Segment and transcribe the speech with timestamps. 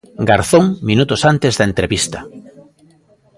[0.29, 2.19] Garzón, minutos antes da entrevista.